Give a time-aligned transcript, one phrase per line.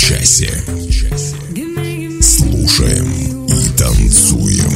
[0.00, 0.50] Часе.
[2.22, 3.12] Слушаем
[3.46, 4.70] и танцуем.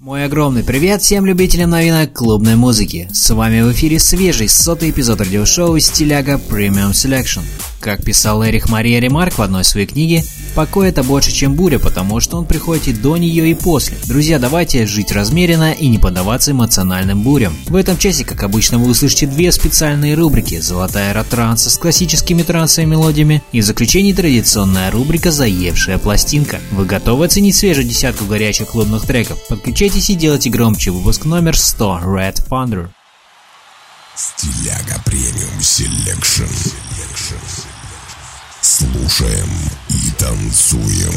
[0.00, 3.08] Мой огромный привет всем любителям новинок клубной музыки.
[3.12, 7.42] С вами в эфире свежий сотый эпизод радиошоу «Стиляга Premium Selection».
[7.78, 12.20] Как писал Эрих Мария Ремарк в одной своей книге, покой это больше, чем буря, потому
[12.20, 13.98] что он приходит и до нее, и после.
[14.06, 17.54] Друзья, давайте жить размеренно и не поддаваться эмоциональным бурям.
[17.66, 22.42] В этом часе, как обычно, вы услышите две специальные рубрики «Золотая эра транса» с классическими
[22.42, 26.60] трансовыми мелодиями и в заключении традиционная рубрика «Заевшая пластинка».
[26.70, 29.38] Вы готовы оценить свежую десятку горячих клубных треков?
[29.48, 32.88] Подключайтесь и делайте громче выпуск номер 100 Red Thunder.
[34.16, 36.44] Стиляга Premium Selection.
[38.92, 39.48] Слушаем
[39.88, 41.14] и танцуем.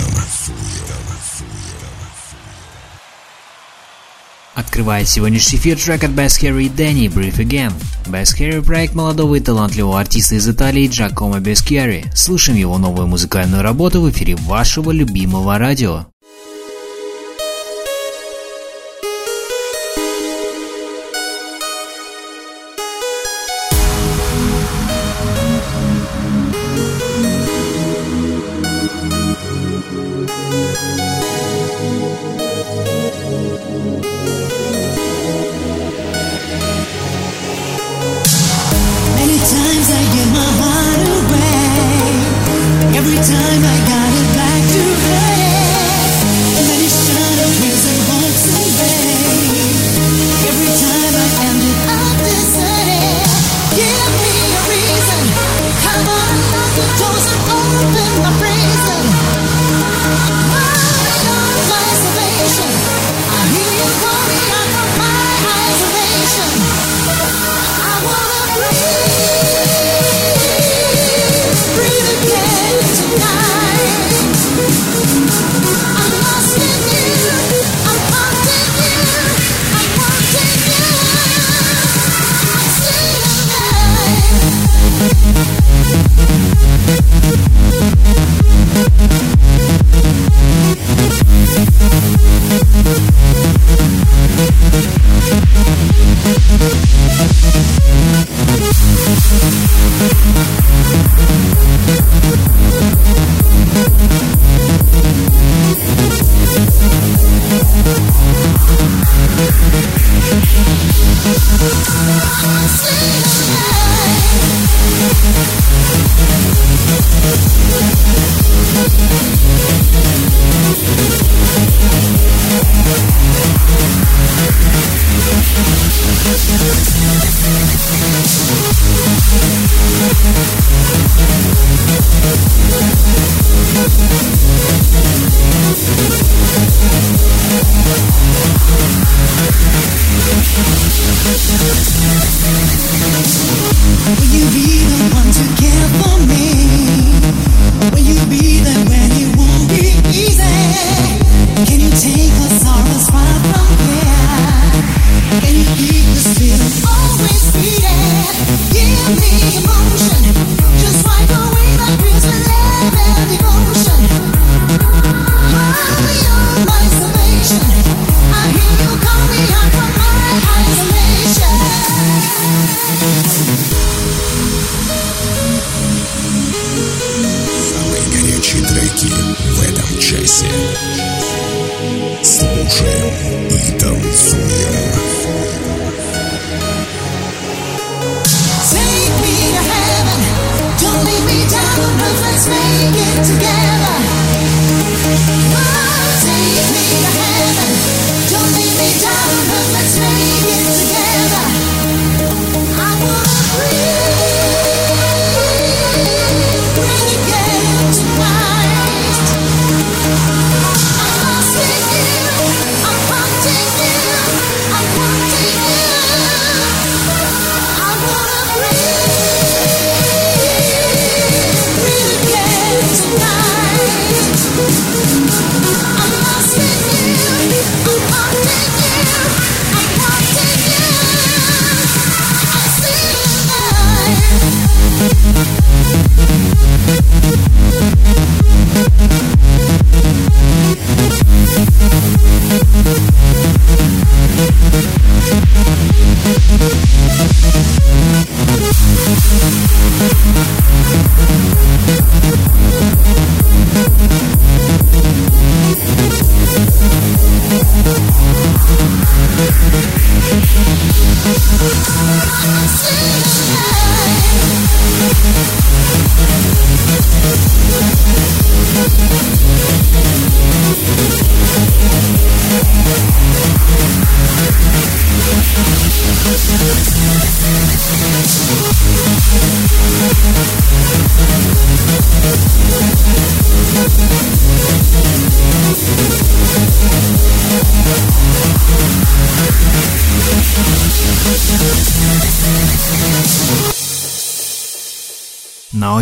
[4.56, 7.74] Открывает сегодняшний эфир трек от Bass Harry и Danny Breathe Again.
[8.06, 12.06] Bass Harry– проект молодого и талантливого артиста из Италии Джакомо Бескьяри.
[12.16, 16.08] Слышим его новую музыкальную работу в эфире вашего любимого радио.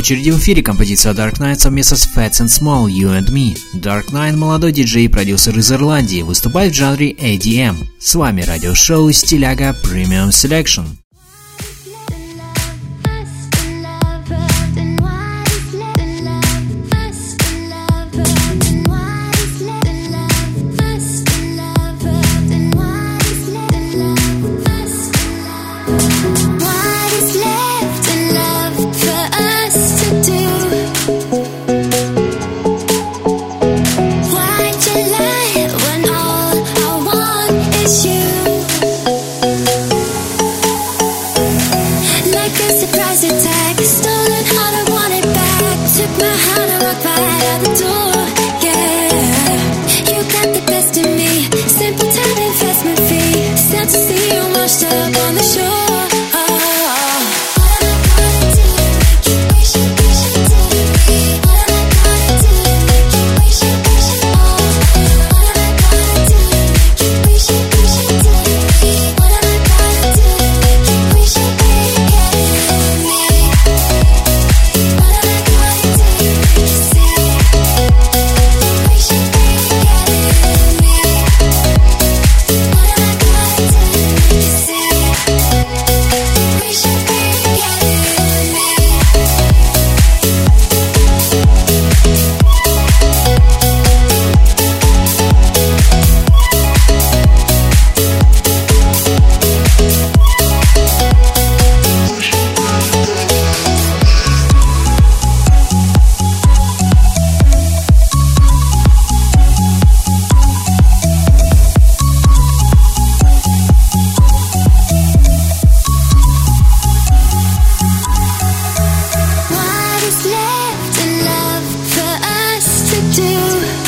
[0.05, 3.57] Очереди в эфире композиция Dark Knight совместно с Fats and Small, You and Me.
[3.73, 7.87] Dark Knight– молодой диджей и продюсер из Ирландии, выступает в жанре ADM.
[7.99, 10.85] С вами радиошоу Стиляга Premium Selection.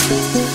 [0.10, 0.47] Thank you.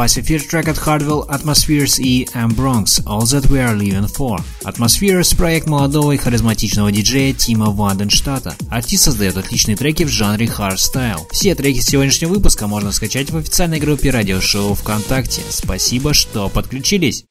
[0.00, 4.40] В эфир трек от Hardwell Atmospheres и M Bronx All That We Are Living For.
[4.64, 8.56] Atmospheres– проект молодого и харизматичного диджея Тима Ванденштата.
[8.70, 11.26] Артист создает отличные треки в жанре hardstyle.
[11.32, 15.42] Все треки сегодняшнего выпуска можно скачать в официальной группе радиошоу ВКонтакте.
[15.50, 17.26] Спасибо, что подключились.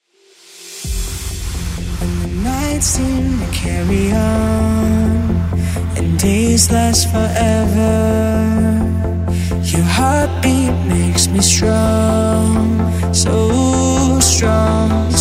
[6.19, 8.68] days last forever
[11.31, 15.18] me strong, so strong.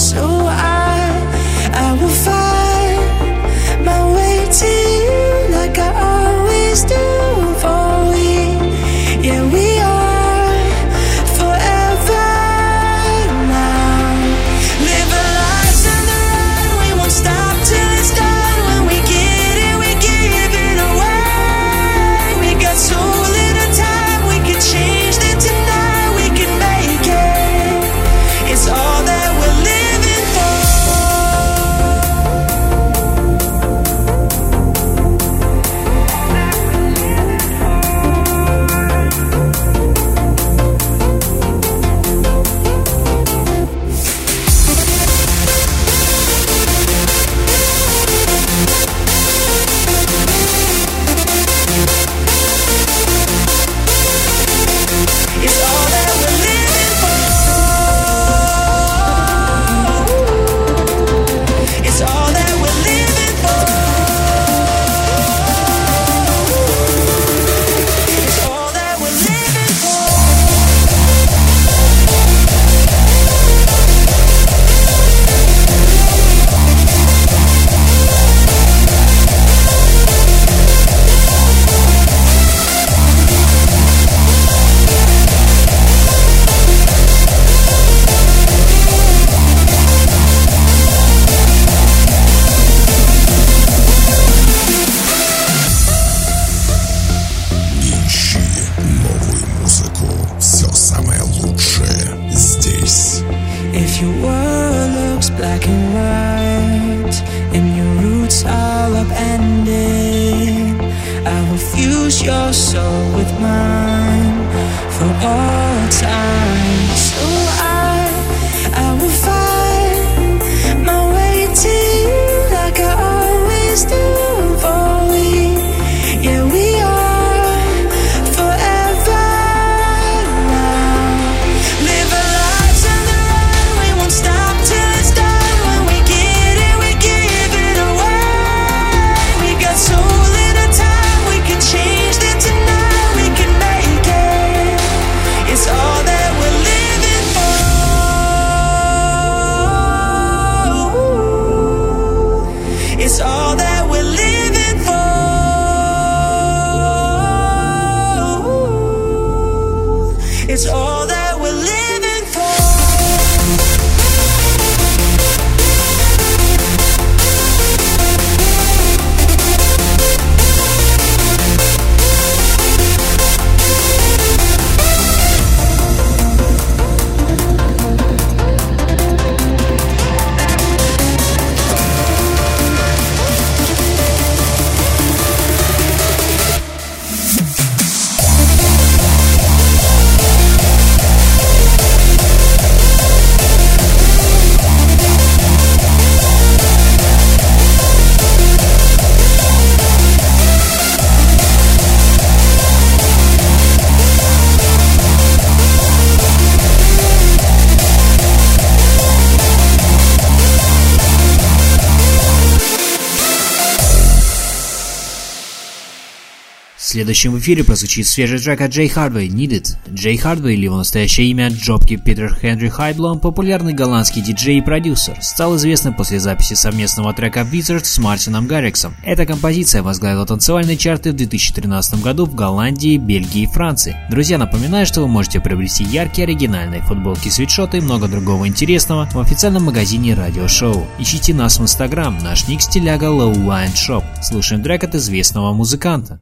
[216.98, 219.76] следующем эфире прозвучит свежий трек от Джей Хардвей «Needed».
[219.88, 225.16] Джей Хардвей или его настоящее имя Джобки Питер Хенри Хайблом, популярный голландский диджей и продюсер,
[225.22, 228.96] стал известным после записи совместного трека Wizard с Мартином Гарриксом.
[229.04, 233.96] Эта композиция возглавила танцевальные чарты в 2013 году в Голландии, Бельгии и Франции.
[234.10, 239.20] Друзья, напоминаю, что вы можете приобрести яркие оригинальные футболки, свитшоты и много другого интересного в
[239.20, 240.84] официальном магазине Радио Шоу.
[240.98, 244.02] Ищите нас в Инстаграм, наш ник стиляга Low Line Shop.
[244.20, 246.20] Слушаем трек от известного музыканта.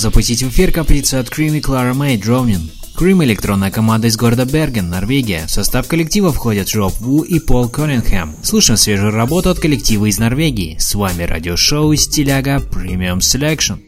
[0.00, 2.70] Запустить в эфир композицию от Cream и Clara May Drowning.
[2.98, 5.46] Cream– электронная команда из города Берген, Норвегия.
[5.46, 8.36] В состав коллектива входят Роб Ву и Пол Коннингхэм.
[8.42, 10.76] Слушаем свежую работу от коллектива из Норвегии.
[10.78, 13.78] С вами радиошоу Стиляга Premium Selection.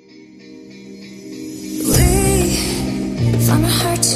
[3.83, 4.12] Hearts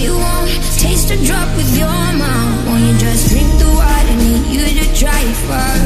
[0.00, 2.66] you won't taste a drop with your mouth.
[2.66, 4.16] Won't you just drink the water?
[4.16, 5.79] Need you to try it first.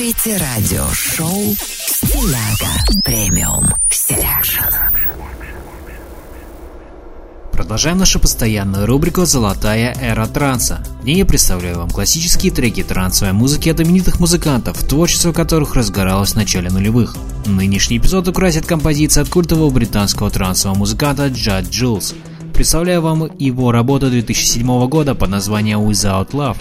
[0.00, 4.62] Слушайте радиошоу «Стиляга Premium Selection».
[7.52, 10.82] Продолжаем нашу постоянную рубрику «Золотая эра транса».
[11.02, 16.32] В ней я представляю вам классические треки трансовой музыки от именитых музыкантов, творчество которых разгоралось
[16.32, 17.14] в начале нулевых.
[17.44, 22.14] Нынешний эпизод украсит композиция от культового британского трансового музыканта Judge Jules.
[22.54, 26.56] Представляю вам его работу 2007 года под названием Without Love.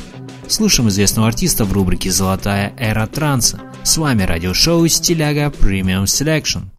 [0.50, 3.62] Слушаем известного артиста в рубрике «Золотая эра транса».
[3.84, 6.79] С вами радиошоу «Стиляга Premium Selection».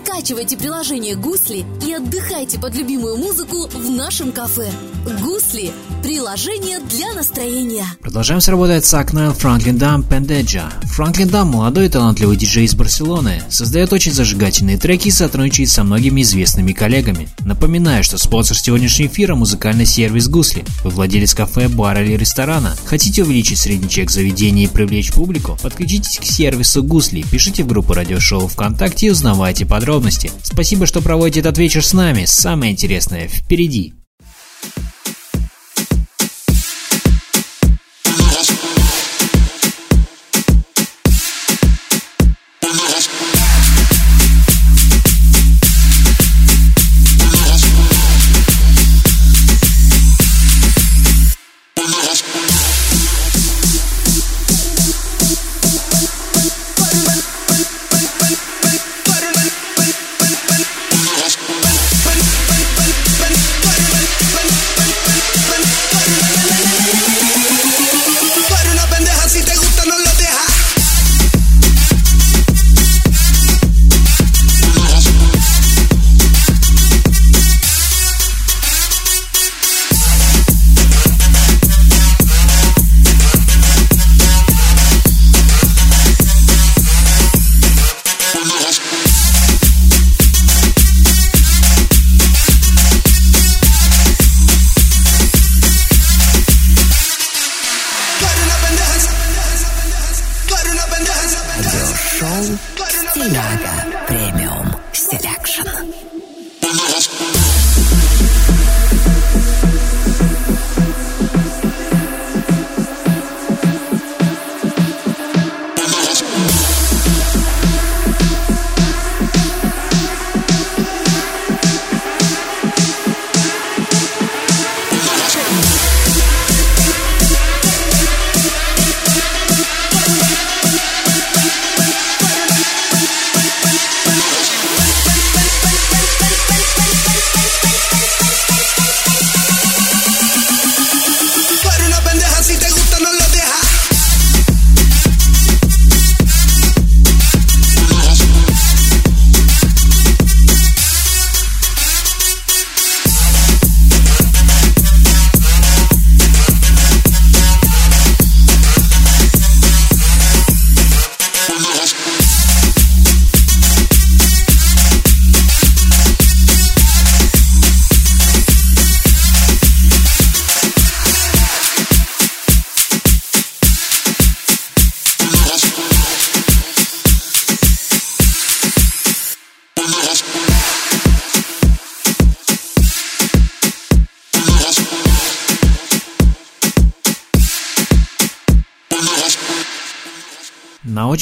[0.03, 4.71] скачивайте приложение «Гусли» и отдыхайте под любимую музыку в нашем кафе.
[5.21, 5.71] «Гусли»–
[6.03, 7.85] приложение для настроения.
[8.01, 10.71] Продолжаем сработать с окна Франклин Дам Пендеджа.
[10.83, 13.41] Франклин Дам– молодой и талантливый диджей из Барселоны.
[13.49, 17.29] Создает очень зажигательные треки и сотрудничает со многими известными коллегами.
[17.45, 20.63] Напоминаю, что спонсор сегодняшнего эфира– музыкальный сервис «Гусли».
[20.83, 22.75] Вы владелец кафе, бара или ресторана.
[22.85, 25.57] Хотите увеличить средний чек заведения и привлечь публику?
[25.61, 27.23] Подключитесь к сервису «Гусли».
[27.29, 29.90] Пишите в группу радиошоу ВКонтакте и узнавайте подробности.
[30.43, 32.25] Спасибо, что проводите этот вечер с нами.
[32.25, 33.93] Самое интересное впереди.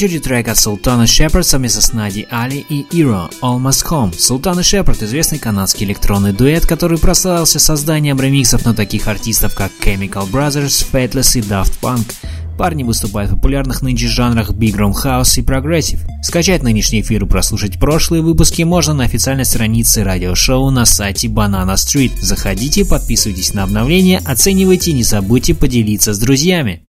[0.00, 4.18] Очереди трек от Султана Шепард совместно с Нади Али и Иро Almost Home.
[4.18, 9.70] Султан и Шепард– известный канадский электронный дуэт, который прославился созданием ремиксов на таких артистов, как
[9.84, 12.14] Chemical Brothers, Fateless и Daft Punk.
[12.56, 16.00] Парни выступают в популярных нынче жанрах Big Room House и Progressive.
[16.22, 21.74] Скачать нынешний эфир и прослушать прошлые выпуски можно на официальной странице радиошоу на сайте Banana
[21.74, 22.12] Street.
[22.18, 26.86] Заходите, подписывайтесь на обновления, оценивайте и не забудьте поделиться с друзьями.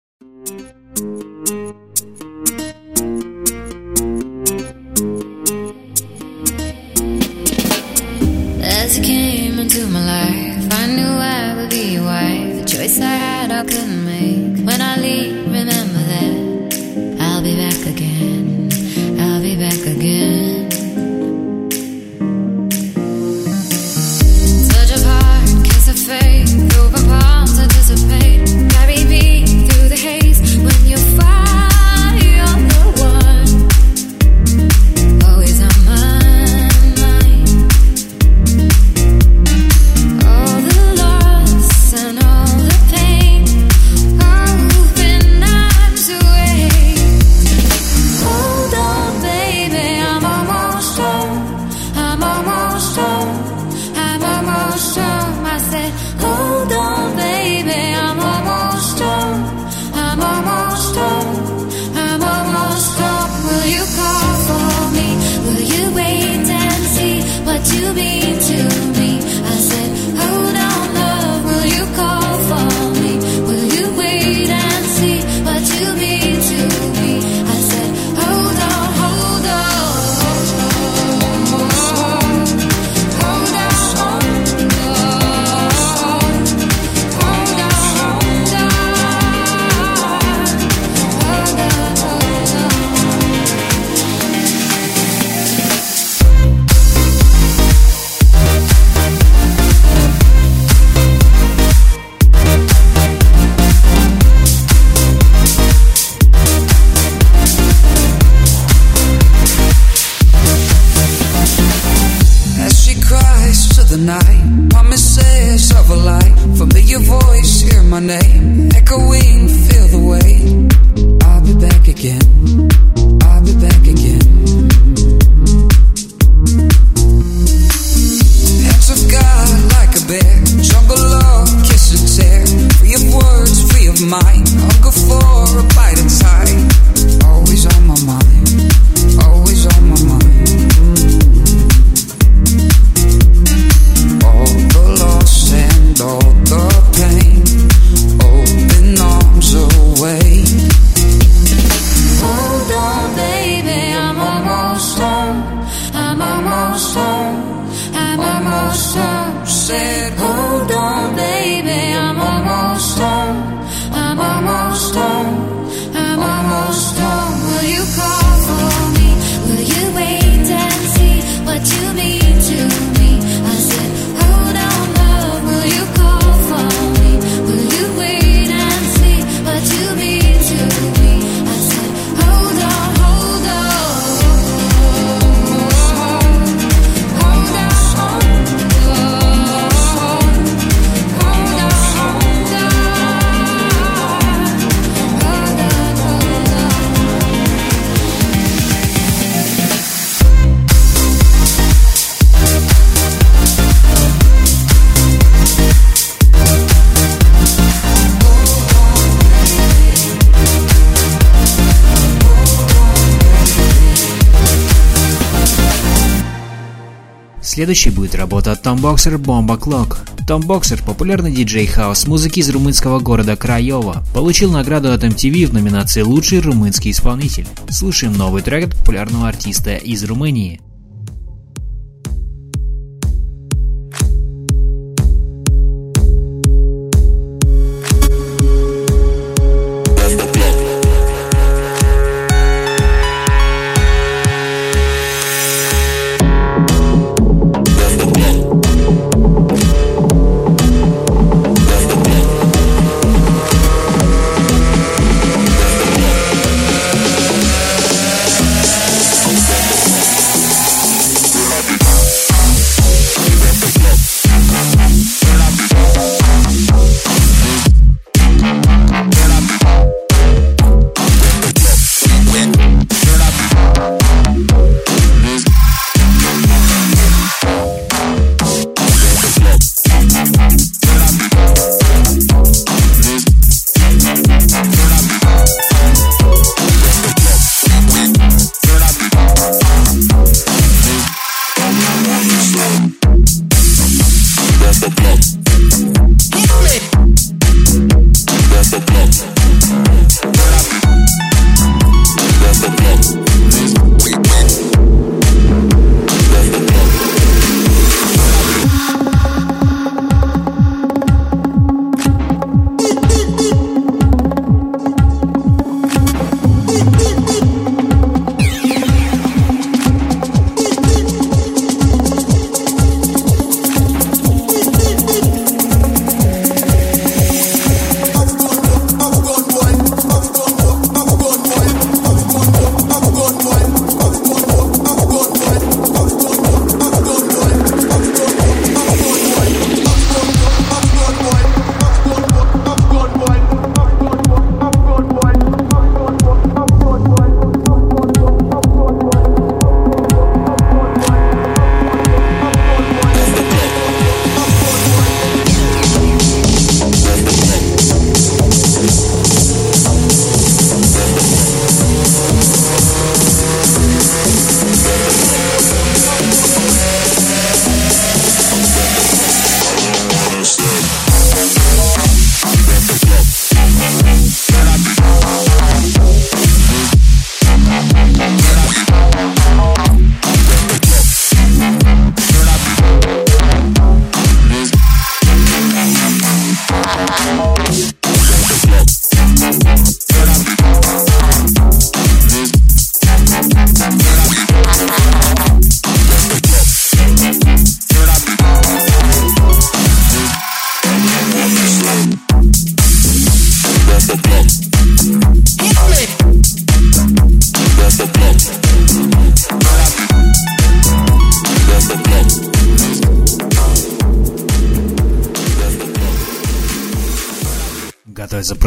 [218.10, 219.98] Дебютирует работа от Tomboxer Bomba Clock.
[220.26, 224.02] Tomboxer– популярный диджей хаос-музыки из румынского города Краева.
[224.12, 227.46] Получил награду от MTV в номинации «Лучший румынский исполнитель».
[227.68, 230.60] Слушаем новый трек от популярного артиста из Румынии.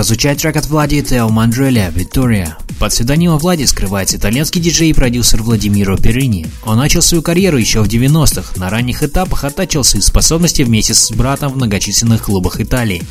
[0.04, 2.58] Прозвучать трек от Влади Тео Мандреля «Виктория».
[2.78, 6.46] Под псевдонимом Влади скрывается итальянский диджей и продюсер Владимиро Перини.
[6.66, 11.10] Он начал свою карьеру еще в 90-х, на ранних этапах оттачивал свои способности вместе с
[11.12, 13.02] братом в многочисленных клубах Италии.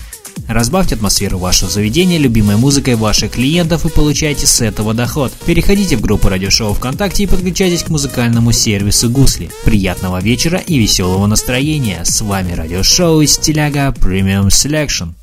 [0.49, 5.33] Разбавьте атмосферу вашего заведения любимой музыкой ваших клиентов и получайте с этого доход.
[5.47, 9.51] Переходите в группу радиошоу ВКонтакте и подключайтесь к музыкальному сервису Гусли.
[9.65, 12.03] Приятного вечера и веселого настроения.
[12.05, 15.15] С вами радиошоу из Стиляга Premium Selection.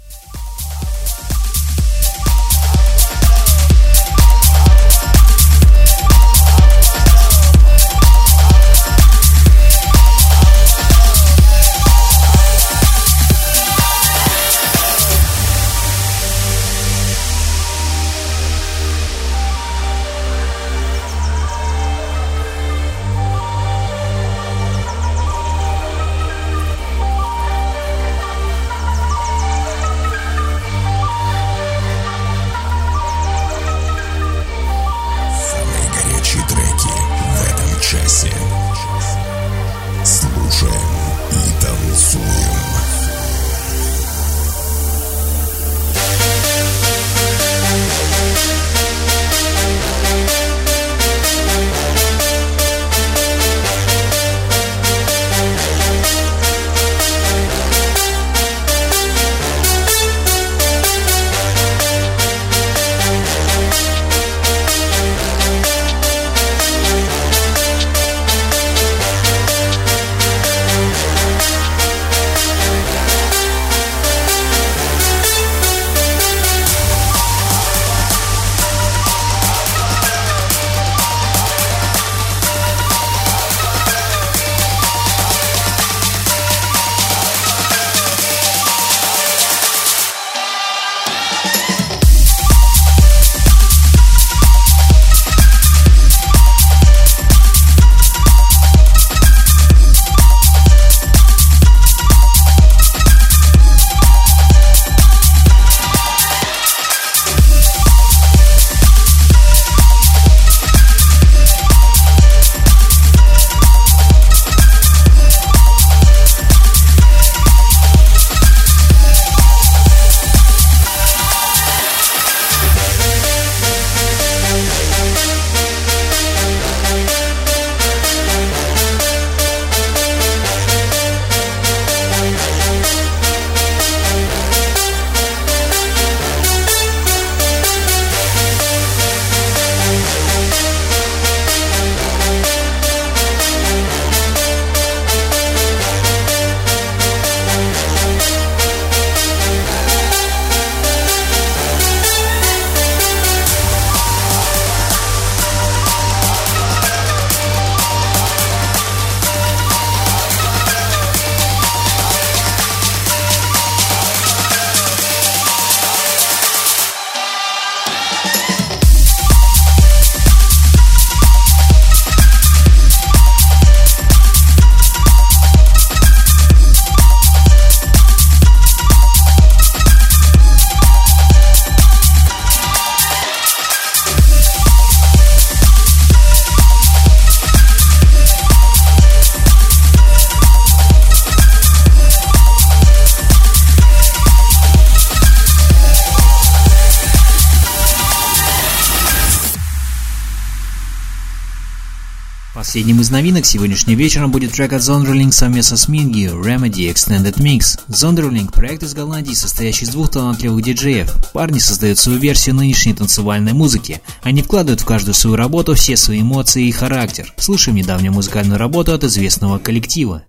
[202.59, 207.79] Последним из новинок сегодняшним вечером будет трек от Zonderling совместно с Mingyu Remedy Extended Mix.
[207.87, 211.09] Zonderling– проект из Голландии, состоящий из двух талантливых диджеев.
[211.31, 214.01] Парни создают свою версию нынешней танцевальной музыки.
[214.23, 217.33] Они вкладывают в каждую свою работу все свои эмоции и характер.
[217.37, 220.23] Слушаем недавнюю музыкальную работу от известного коллектива.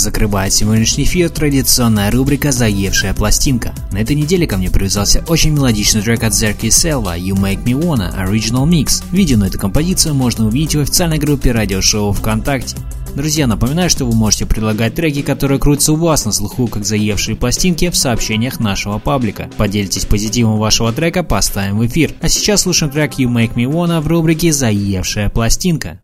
[0.00, 3.74] Закрывает сегодняшний эфир традиционная рубрика «Заевшая пластинка».
[3.92, 7.78] На этой неделе ко мне привязался очень мелодичный трек от Зерки Селва «You Make Me
[7.78, 9.04] Wanna» Original Mix.
[9.12, 12.78] Видео на эту композицию можно увидеть в официальной группе радиошоу ВКонтакте.
[13.14, 17.36] Друзья, напоминаю, что вы можете предлагать треки, которые крутятся у вас на слуху, как заевшие
[17.36, 19.50] пластинки в сообщениях нашего паблика.
[19.58, 22.14] Поделитесь позитивом вашего трека, поставим в эфир.
[22.22, 26.00] А сейчас слушаем трек You Make Me Wanna в рубрике «Заевшая пластинка».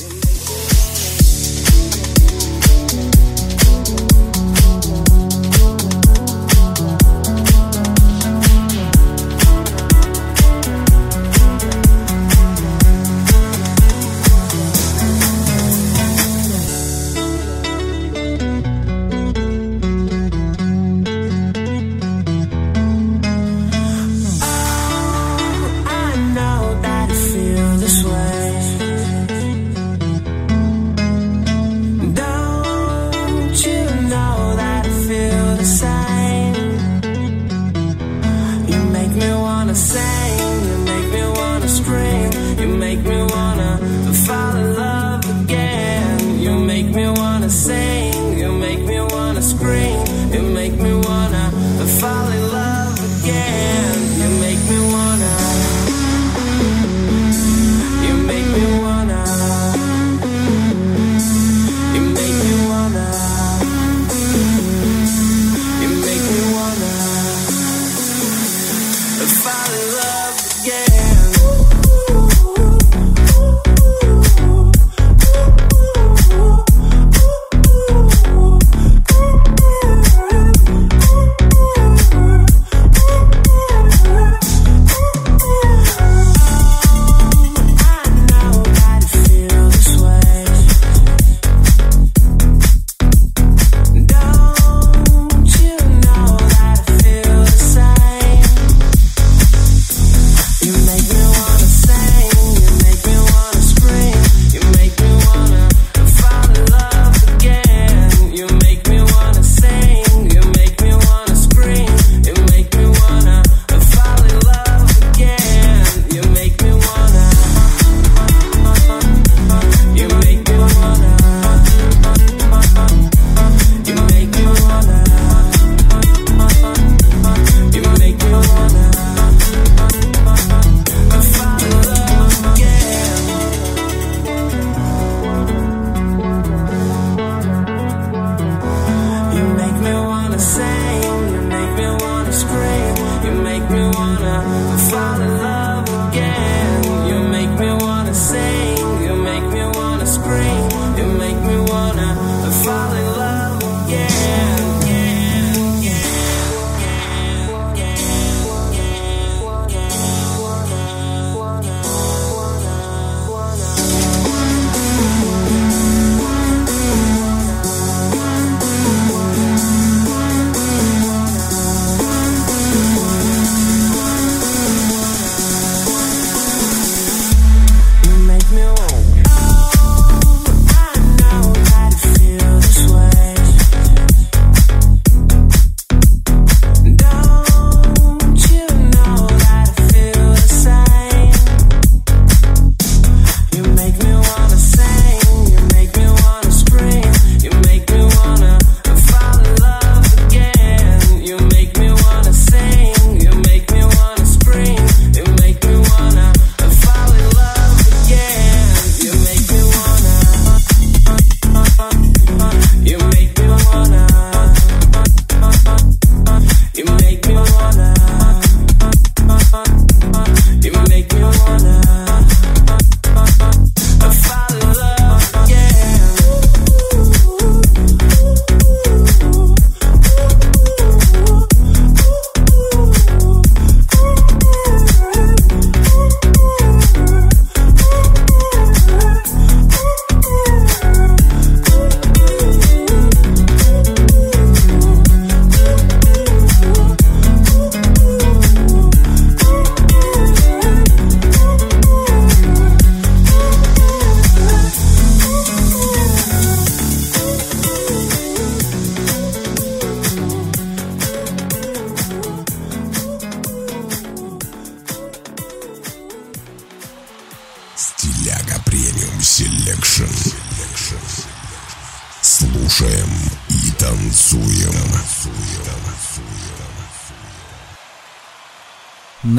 [0.00, 0.07] I